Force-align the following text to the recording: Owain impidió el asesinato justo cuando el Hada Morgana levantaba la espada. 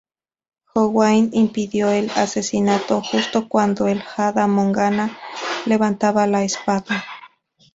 Owain 0.75 1.29
impidió 1.31 1.91
el 1.91 2.09
asesinato 2.15 3.03
justo 3.03 3.47
cuando 3.47 3.87
el 3.87 4.01
Hada 4.17 4.47
Morgana 4.47 5.15
levantaba 5.67 6.25
la 6.25 6.43
espada. 6.43 7.05